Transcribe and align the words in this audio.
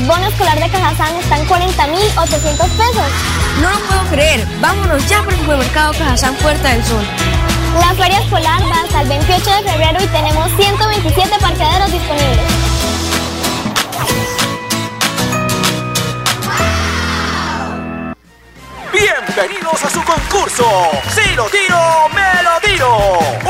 El 0.00 0.06
bono 0.06 0.26
escolar 0.28 0.58
de 0.58 0.68
Cajazán 0.70 1.14
está 1.16 1.36
en 1.36 1.46
40.800 1.46 2.56
pesos. 2.56 3.06
No 3.60 3.70
lo 3.70 3.78
puedo 3.80 4.02
creer. 4.10 4.46
Vámonos 4.60 5.06
ya 5.06 5.22
por 5.22 5.32
el 5.32 5.38
supermercado 5.40 5.92
Cajazán 5.92 6.34
Puerta 6.36 6.70
del 6.70 6.84
Sol. 6.84 7.04
La 7.78 7.94
feria 7.94 8.20
escolar 8.20 8.62
va 8.62 8.80
hasta 8.82 9.02
el 9.02 9.08
28 9.08 9.50
de 9.50 9.70
febrero 9.70 9.98
y 10.02 10.06
tenemos 10.06 10.50
127 10.56 11.38
parqueaderos 11.40 11.92
disponibles. 11.92 12.46
Bienvenidos 18.92 19.84
a 19.84 19.90
su 19.90 20.02
concurso. 20.02 20.64
Si 21.14 21.34
lo 21.34 21.44
tiro, 21.46 22.08
me 22.14 22.42
lo 22.42 22.60
tiro. 22.60 23.49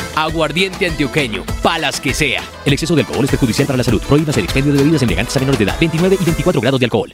Aguardiente 0.15 0.87
antioqueño, 0.87 1.43
palas 1.63 2.01
que 2.01 2.13
sea. 2.13 2.43
El 2.65 2.73
exceso 2.73 2.95
de 2.95 3.01
alcohol 3.01 3.25
es 3.25 3.31
perjudicial 3.31 3.67
para 3.67 3.77
la 3.77 3.83
salud. 3.83 4.01
Prohíbas 4.01 4.35
el 4.37 4.45
expendio 4.45 4.73
de 4.73 4.79
bebidas 4.79 5.01
elegantes 5.01 5.35
a 5.35 5.39
menores 5.39 5.59
de 5.59 5.65
edad. 5.65 5.77
29 5.79 6.17
y 6.19 6.25
24 6.25 6.61
grados 6.61 6.79
de 6.79 6.85
alcohol. 6.85 7.13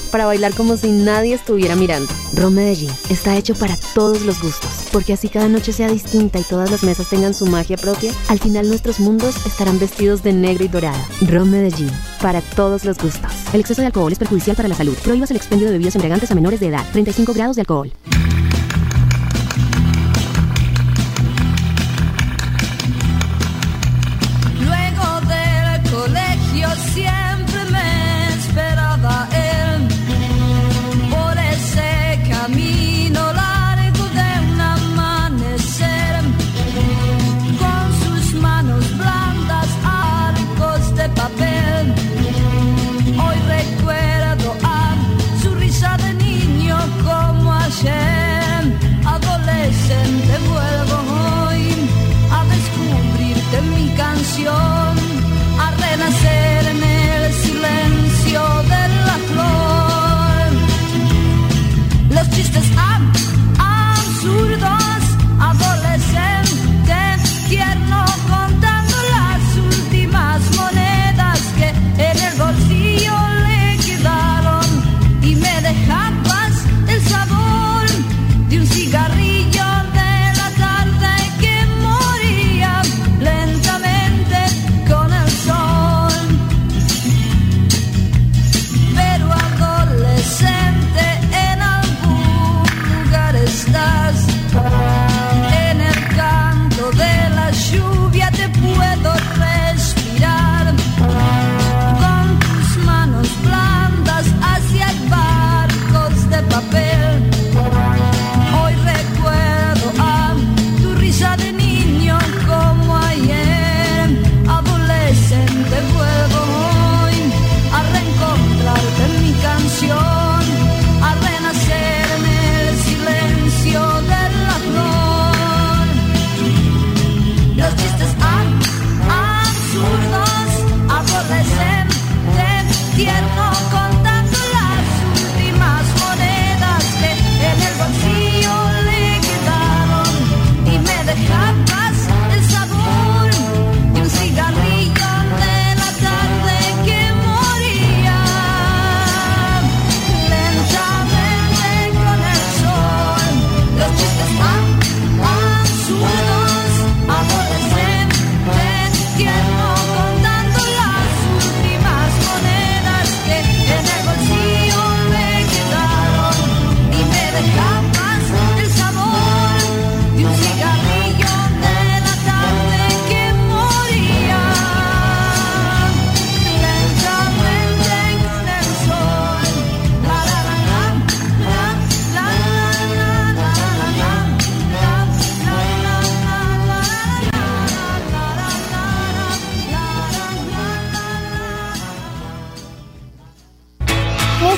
para 0.11 0.25
bailar 0.25 0.53
como 0.53 0.77
si 0.77 0.91
nadie 0.91 1.33
estuviera 1.33 1.75
mirando. 1.75 2.13
Ron 2.35 2.53
Medellín 2.53 2.91
está 3.09 3.37
hecho 3.37 3.55
para 3.55 3.77
todos 3.95 4.21
los 4.21 4.41
gustos, 4.41 4.87
porque 4.91 5.13
así 5.13 5.29
cada 5.29 5.47
noche 5.47 5.73
sea 5.73 5.89
distinta 5.89 6.39
y 6.39 6.43
todas 6.43 6.69
las 6.69 6.83
mesas 6.83 7.09
tengan 7.09 7.33
su 7.33 7.45
magia 7.45 7.77
propia, 7.77 8.11
al 8.27 8.39
final 8.39 8.67
nuestros 8.67 8.99
mundos 8.99 9.35
estarán 9.45 9.79
vestidos 9.79 10.23
de 10.23 10.33
negro 10.33 10.65
y 10.65 10.67
dorado. 10.67 10.99
Ron 11.21 11.49
Medellín, 11.49 11.91
para 12.21 12.41
todos 12.41 12.85
los 12.85 12.97
gustos. 12.97 13.31
El 13.53 13.61
exceso 13.61 13.81
de 13.81 13.87
alcohol 13.87 14.11
es 14.11 14.19
perjudicial 14.19 14.55
para 14.55 14.69
la 14.69 14.75
salud. 14.75 14.95
Prohíbas 15.03 15.31
el 15.31 15.37
expendio 15.37 15.67
de 15.67 15.73
bebidas 15.73 15.95
embriagantes 15.95 16.31
a 16.31 16.35
menores 16.35 16.59
de 16.59 16.67
edad. 16.67 16.85
35 16.91 17.33
grados 17.33 17.55
de 17.55 17.61
alcohol. 17.61 17.91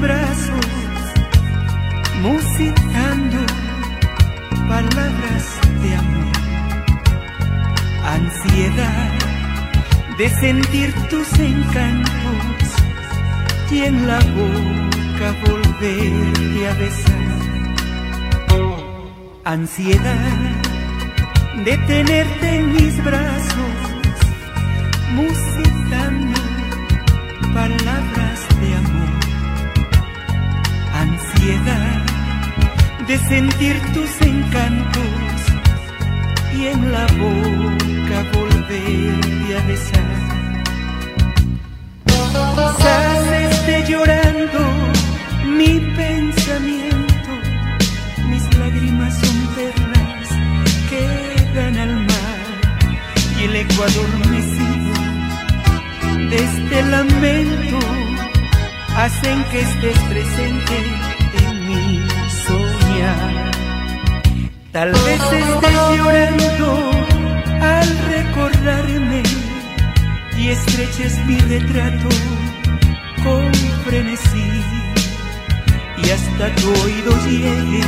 Brazos, 0.00 0.66
musitando 2.22 3.38
palabras 4.68 5.44
de 5.82 5.94
amor. 5.94 6.32
Ansiedad 8.04 9.12
de 10.18 10.28
sentir 10.28 10.92
tus 11.10 11.38
encantos 11.38 12.12
y 13.70 13.78
en 13.82 14.06
la 14.06 14.18
boca 14.18 15.34
volverte 15.46 16.68
a 16.68 16.74
besar. 16.74 17.18
Ansiedad 19.44 20.38
de 21.64 21.78
tenerte 21.86 22.56
en 22.56 22.72
mis 22.74 23.02
brazos, 23.02 23.74
musitando 25.14 26.38
palabras 27.54 28.46
de 28.60 28.74
amor. 28.74 28.87
De 31.48 33.16
sentir 33.16 33.80
tus 33.94 34.20
encantos 34.20 35.02
y 36.54 36.66
en 36.66 36.92
la 36.92 37.06
boca 37.06 38.18
volverte 38.34 39.56
a 39.56 39.66
besar. 39.66 40.10
Quizás 42.04 43.32
esté 43.32 43.84
llorando 43.88 44.60
mi 45.56 45.80
pensamiento, 45.96 47.30
mis 48.28 48.58
lágrimas 48.58 49.14
son 49.18 49.46
perlas 49.56 50.28
que 50.90 51.02
dan 51.54 51.78
al 51.78 51.94
mar 51.96 52.46
y 53.40 53.44
el 53.44 53.56
eco 53.56 53.84
adormecido 53.84 54.92
de 56.28 56.36
este 56.36 56.82
lamento 56.82 57.78
hacen 58.98 59.44
que 59.44 59.60
estés 59.60 59.98
presente 60.10 60.76
en 60.76 61.07
mi 61.68 62.00
soñar. 62.46 63.50
Tal 64.72 64.90
vez 64.92 65.22
estés 65.32 65.74
llorando 65.96 66.90
al 67.60 67.88
recordarme 68.14 69.22
y 70.38 70.48
estreches 70.48 71.14
mi 71.26 71.38
retrato 71.52 72.08
con 73.24 73.52
frenesí 73.84 74.50
y 76.02 76.10
hasta 76.10 76.54
tu 76.56 76.68
oído 76.84 77.10
llegue 77.26 77.84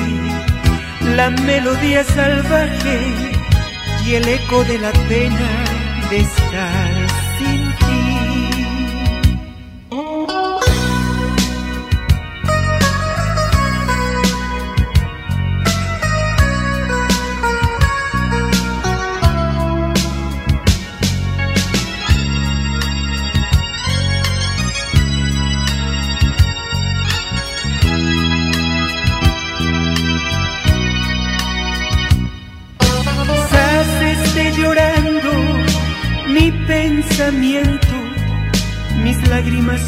la 1.16 1.30
melodía 1.30 2.02
salvaje 2.04 2.98
y 4.04 4.14
el 4.14 4.28
eco 4.28 4.64
de 4.64 4.78
la 4.78 4.92
pena 5.08 5.50
de 6.10 6.18
estar 6.18 6.89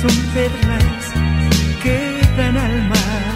son 0.01 0.17
perlas 0.35 1.13
que 1.83 2.21
dan 2.37 2.57
al 2.57 2.89
mar 2.89 3.35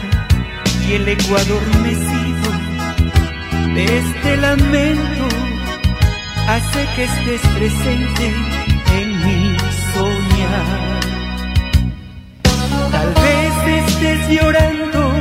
y 0.88 0.92
el 0.94 1.08
eco 1.08 1.36
adormecido 1.36 2.50
de 3.74 3.98
este 3.98 4.36
lamento 4.36 5.26
hace 6.48 6.86
que 6.94 7.04
estés 7.04 7.40
presente 7.56 8.32
en 8.98 9.08
mi 9.24 9.56
soñar. 9.92 11.00
Tal 12.90 13.14
vez 13.14 13.86
estés 13.88 14.28
llorando 14.28 15.12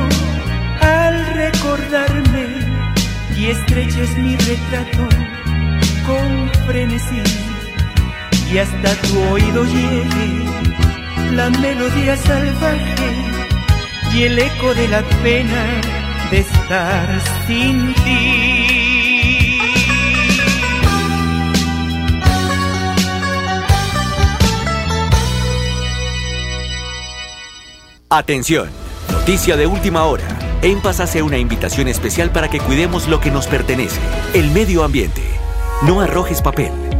al 0.80 1.26
recordarme 1.34 2.46
y 3.36 3.46
estreches 3.46 4.16
mi 4.18 4.36
retrato 4.36 5.08
con 6.06 6.50
frenesí 6.66 7.22
y 8.52 8.58
hasta 8.58 8.94
tu 9.02 9.18
oído 9.32 9.64
llegue 9.64 10.75
la 11.32 11.50
melodía 11.50 12.16
salvaje 12.16 13.12
y 14.14 14.22
el 14.24 14.38
eco 14.38 14.74
de 14.74 14.88
la 14.88 15.02
pena 15.22 15.80
de 16.30 16.38
estar 16.38 17.20
sin 17.46 17.94
ti. 17.94 18.66
Atención, 28.08 28.68
noticia 29.10 29.56
de 29.56 29.66
última 29.66 30.04
hora. 30.04 30.24
En 30.62 30.80
hace 30.86 31.22
una 31.22 31.38
invitación 31.38 31.88
especial 31.88 32.30
para 32.30 32.48
que 32.48 32.60
cuidemos 32.60 33.08
lo 33.08 33.20
que 33.20 33.30
nos 33.30 33.46
pertenece, 33.46 34.00
el 34.32 34.50
medio 34.52 34.84
ambiente. 34.84 35.22
No 35.82 36.00
arrojes 36.00 36.40
papel, 36.40 36.72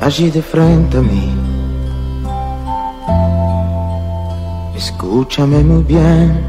Allí 0.00 0.30
de 0.30 0.42
frente 0.42 0.96
a 0.96 1.02
mí. 1.02 1.32
Escúchame 4.76 5.58
muy 5.64 5.82
bien 5.82 6.40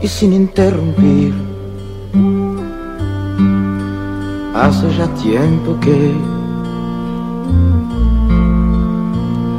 y 0.00 0.08
sin 0.08 0.32
interrumpir. 0.32 1.34
Hace 4.54 4.86
ya 4.96 5.06
tiempo 5.22 5.78
que 5.80 6.14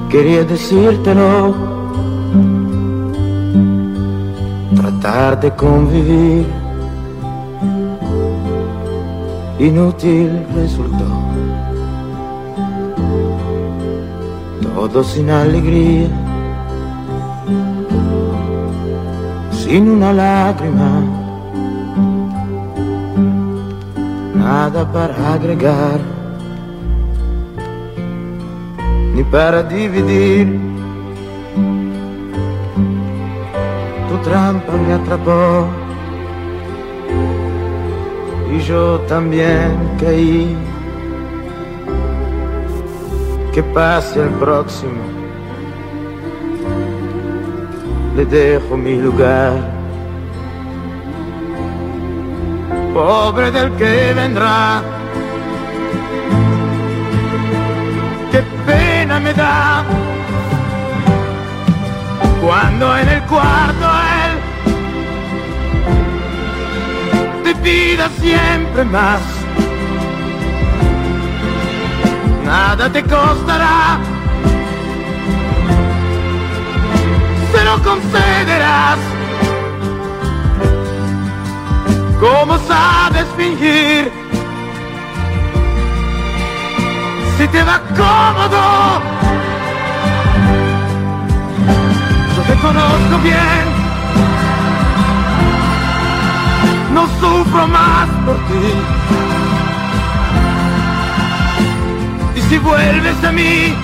quería 0.09 0.43
decírtelo 0.43 1.66
tratar 5.07 5.39
de 5.39 5.51
convivir. 5.51 6.45
Inútil 9.59 10.45
resultó. 10.53 11.09
Todo 14.61 15.03
sin 15.03 15.29
alegría, 15.29 16.07
sin 19.51 19.89
una 19.89 20.13
lágrima, 20.13 21.01
nada 24.35 24.91
para 24.91 25.33
agregar 25.33 25.99
ni 29.15 29.23
para 29.23 29.63
dividir. 29.63 30.66
Trampa 34.27 34.73
me 34.73 34.93
atrapó 34.93 35.67
y 38.53 38.59
yo 38.59 38.99
también 39.07 39.75
caí. 39.99 40.57
Que 43.53 43.63
pase 43.63 44.21
el 44.21 44.29
próximo, 44.43 45.01
le 48.15 48.25
dejo 48.25 48.77
mi 48.77 48.97
lugar. 48.97 49.53
Pobre 52.93 53.49
del 53.49 53.71
que 53.77 54.13
vendrá. 54.13 54.83
Qué 58.31 58.43
pena 58.67 59.19
me 59.19 59.33
da 59.33 59.83
cuando 62.47 62.97
en 62.97 63.09
el 63.09 63.21
cuarto 63.23 63.76
te 67.67 67.73
pida 67.73 68.09
siempre 68.21 68.85
más. 68.85 69.21
Nada 72.45 72.89
te 72.91 73.03
costará, 73.03 73.99
se 77.51 77.63
lo 77.65 77.83
concederás. 77.83 78.99
¿Cómo 82.19 82.57
sabes 82.57 83.25
fingir? 83.35 84.11
Si 87.37 87.47
te 87.47 87.63
va 87.63 87.79
cómodo, 87.95 89.01
yo 92.35 92.41
te 92.43 92.53
conozco 92.61 93.17
bien. 93.23 93.76
Sufro 97.37 97.67
más 97.67 98.07
por 98.25 98.35
ti. 98.47 98.67
Y 102.35 102.41
si 102.49 102.57
vuelves 102.57 103.23
a 103.23 103.31
mí, 103.31 103.75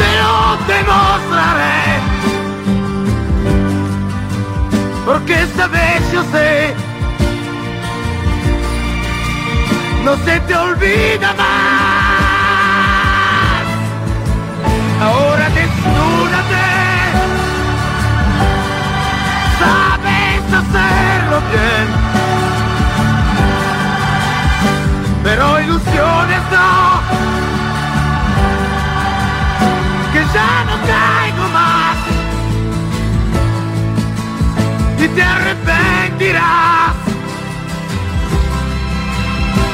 te 0.00 0.10
lo 0.20 0.34
demostraré. 0.74 1.80
Porque 5.06 5.34
esta 5.42 5.66
vez 5.68 6.00
yo 6.12 6.22
sé, 6.32 6.74
no 10.04 10.16
se 10.24 10.40
te 10.40 10.54
olvida 10.56 11.32
más. 11.38 11.69
Pero 25.40 25.58
ilusiones 25.58 26.42
no, 26.52 27.00
que 30.12 30.22
ya 30.34 30.64
no 30.66 30.76
caigo 30.86 31.48
más 31.48 31.96
y 34.98 35.08
te 35.08 35.22
arrepentirás. 35.22 36.94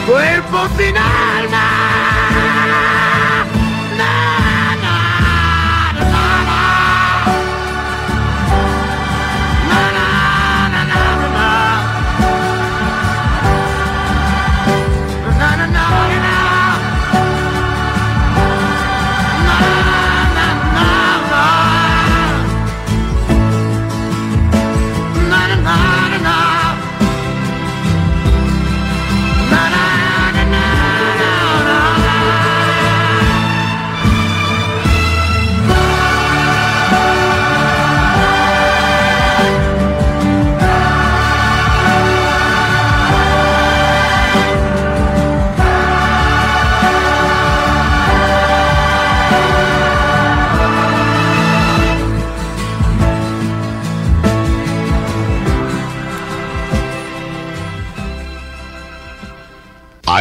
Cuerpo 0.07 0.69
sin 0.79 0.97
alma. 0.97 2.06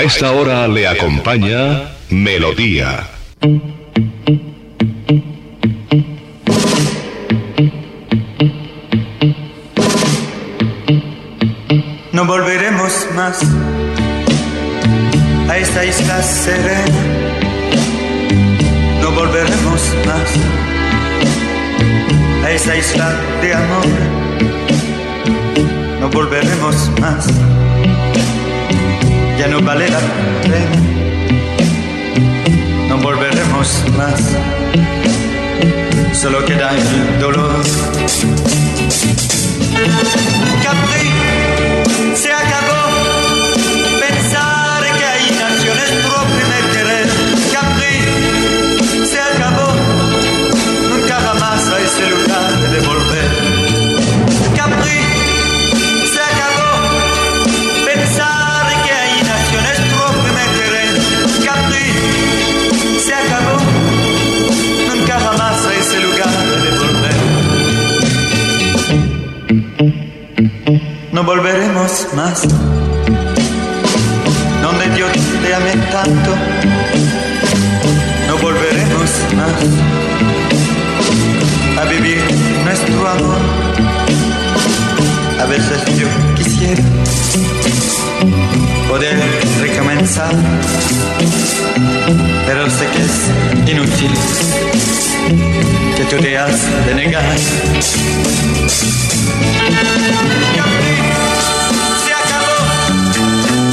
Esta 0.06 0.32
hora 0.34 0.68
le 0.68 0.88
acompaña 0.88 1.90
Melodía. 2.12 3.10
No 12.12 12.26
volveremos 12.26 13.08
más 13.16 13.40
a 15.50 15.58
esta 15.58 15.84
isla 15.84 16.22
serena. 16.22 17.02
No 19.02 19.12
volveremos 19.12 19.82
más 20.06 20.30
a 22.44 22.52
esta 22.52 22.78
isla 22.78 23.10
de 23.42 23.54
amor. 23.56 23.86
No 26.00 26.10
volveremos 26.10 26.92
más. 27.02 27.28
Ya 29.38 29.48
no 29.48 29.62
vale 29.62 29.90
la 29.90 30.00
pena. 30.00 30.56
No 32.88 32.98
volveremos 32.98 33.84
más. 33.98 34.22
Solo 36.14 36.46
queda 36.46 36.72
el 36.72 37.20
dolor. 37.20 37.62
Capri 40.64 41.45
se 63.00 63.14
acabó. 63.14 63.58
Nunca 64.88 65.20
jamás 65.20 65.66
a 65.66 65.74
ese 65.74 66.00
lugar 66.00 66.30
de 66.64 66.72
volver. 66.80 67.16
No 71.12 71.24
volveremos 71.24 72.08
más. 72.16 72.42
Donde 74.62 74.90
Dios 74.96 75.12
te 75.42 75.56
ame 75.56 75.74
tanto. 75.92 76.36
No 78.28 78.38
volveremos 78.38 79.10
más 79.36 79.54
a 81.80 81.84
vivir 81.86 82.22
nuestro 82.64 83.08
amor. 83.08 83.40
A 85.42 85.46
veces 85.46 85.80
yo 86.00 86.08
quisiera 86.36 86.84
poder 88.88 89.20
recomenzar, 89.60 90.34
pero 92.46 92.70
sé 92.70 92.86
que 92.88 93.02
es 93.02 93.32
inútil, 93.72 94.12
que 95.96 96.06
tú 96.06 96.18
te 96.18 96.38
de 96.88 96.96
negar. 96.96 97.36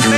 Se 0.02 0.10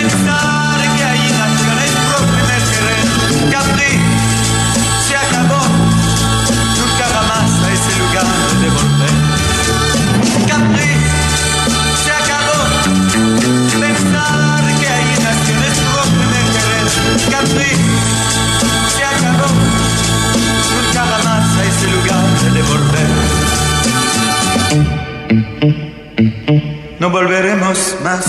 no 27.05 27.11
volveremos 27.11 27.97
más. 28.03 28.25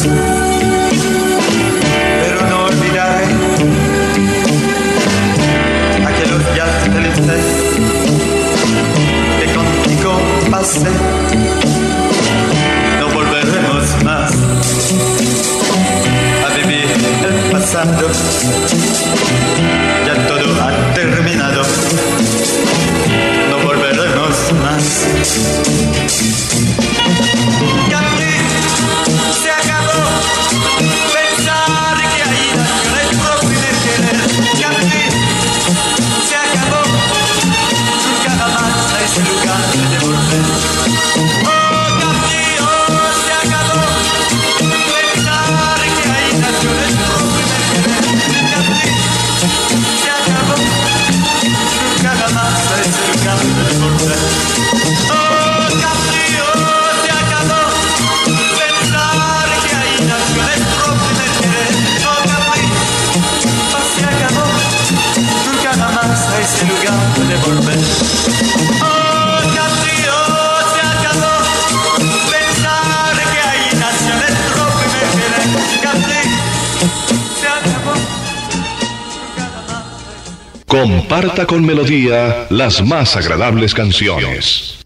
Pero 2.21 2.47
no 2.49 2.65
olvidaré 2.65 3.23
aquellos 6.05 6.53
días 6.53 6.69
felices 6.93 7.45
que 9.39 9.45
contigo 9.53 10.19
pasé. 10.51 10.91
No 12.99 13.07
volveremos 13.13 14.03
más 14.03 14.33
a 16.43 16.49
vivir 16.57 16.89
el 17.29 17.51
pasado. 17.53 18.09
Comparta 80.81 81.45
con 81.45 81.65
Melodía 81.65 82.47
las 82.49 82.83
más 82.83 83.15
agradables 83.15 83.73
canciones. 83.73 84.79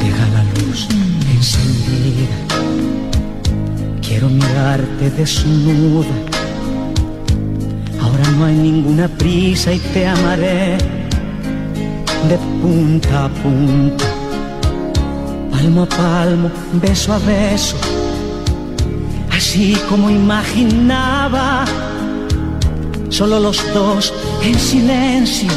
Deja 0.00 0.26
la 0.32 0.44
luz 0.44 0.88
encendida. 1.30 2.38
Quiero 4.00 4.30
mirarte 4.30 5.10
desnuda. 5.10 6.06
Ahora 8.00 8.30
no 8.38 8.46
hay 8.46 8.54
ninguna 8.54 9.08
prisa 9.08 9.74
y 9.74 9.78
te 9.78 10.06
amaré 10.06 11.01
de 12.28 12.38
punta 12.60 13.24
a 13.24 13.28
punta, 13.28 14.04
palmo 15.50 15.82
a 15.82 15.86
palmo, 15.86 16.50
beso 16.74 17.12
a 17.12 17.18
beso, 17.18 17.76
así 19.30 19.76
como 19.88 20.10
imaginaba. 20.10 21.64
Solo 23.08 23.40
los 23.40 23.58
dos 23.74 24.12
en 24.42 24.58
silencio, 24.58 25.50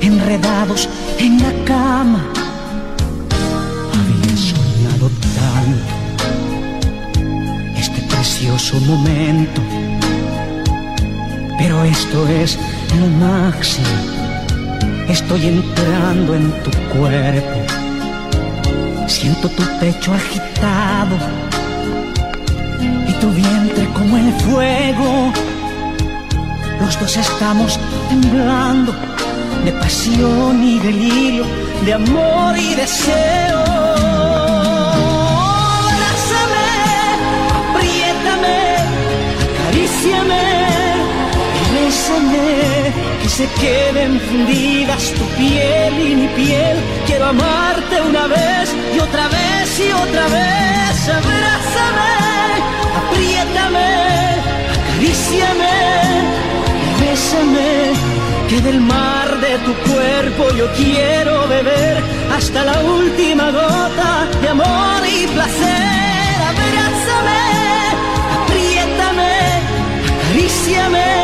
enredados 0.00 0.88
en 1.18 1.42
la 1.42 1.52
cama. 1.64 2.24
Había 3.96 4.36
soñado 4.36 5.10
tanto 5.38 5.94
este 7.76 8.00
precioso 8.02 8.78
momento, 8.80 9.60
pero 11.58 11.82
esto 11.84 12.28
es 12.28 12.58
lo 13.00 13.06
máximo. 13.26 14.23
Estoy 15.08 15.46
entrando 15.46 16.34
en 16.34 16.50
tu 16.62 16.70
cuerpo, 16.96 17.60
siento 19.06 19.48
tu 19.50 19.62
pecho 19.78 20.12
agitado 20.12 21.16
y 23.06 23.12
tu 23.20 23.30
vientre 23.30 23.86
como 23.92 24.16
el 24.16 24.32
fuego. 24.40 25.32
Los 26.80 26.98
dos 26.98 27.16
estamos 27.16 27.78
temblando 28.08 28.94
de 29.64 29.72
pasión 29.72 30.62
y 30.62 30.78
delirio, 30.78 31.44
de 31.84 31.92
amor 31.94 32.58
y 32.58 32.74
deseo. 32.74 33.64
Abrázame, 35.88 36.68
apriétame, 37.70 38.76
acaríciame 39.48 40.42
y 41.60 43.03
que 43.24 43.30
se 43.30 43.46
queden 43.64 44.20
fundidas 44.20 45.02
tu 45.12 45.24
piel 45.38 45.92
y 45.98 46.14
mi 46.14 46.28
piel. 46.28 46.76
Quiero 47.06 47.24
amarte 47.26 48.02
una 48.02 48.26
vez 48.26 48.66
y 48.94 48.98
otra 49.00 49.28
vez 49.28 49.66
y 49.80 49.90
otra 50.04 50.24
vez. 50.36 50.96
Abrázame, 51.20 52.14
apriétame, 53.00 53.90
acaríciame 54.76 55.76
y 56.84 56.88
bésame 57.00 57.72
que 58.50 58.60
del 58.60 58.80
mar 58.80 59.40
de 59.40 59.52
tu 59.66 59.72
cuerpo 59.90 60.42
yo 60.58 60.66
quiero 60.72 61.48
beber 61.48 61.96
hasta 62.36 62.62
la 62.62 62.78
última 62.82 63.50
gota 63.50 64.28
de 64.42 64.48
amor 64.50 65.00
y 65.16 65.26
placer. 65.28 66.36
Abrázame, 66.52 67.42
apriétame, 68.42 69.32
acaríciame 70.12 71.06
y 71.20 71.23